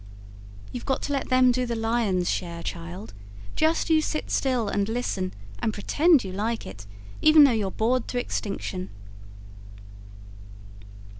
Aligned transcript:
"You've 0.71 0.87
got 0.87 1.03
to 1.03 1.13
let 1.13 1.29
them 1.29 1.51
do 1.51 1.67
the 1.67 1.75
lion's 1.75 2.27
share, 2.27 2.63
child. 2.63 3.13
Just 3.55 3.87
you 3.91 4.01
sit 4.01 4.31
still, 4.31 4.67
and 4.67 4.89
listen, 4.89 5.31
and 5.59 5.75
pretend 5.75 6.23
you 6.23 6.31
like 6.31 6.65
it 6.65 6.87
even 7.21 7.43
though 7.43 7.51
you're 7.51 7.69
bored 7.69 8.07
to 8.07 8.19
extinction." 8.19 8.89